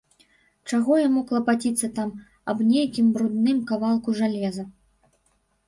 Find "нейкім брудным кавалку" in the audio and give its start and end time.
2.71-4.17